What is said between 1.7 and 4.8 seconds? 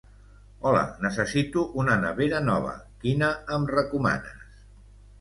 una nevera nova, quina em recomanes?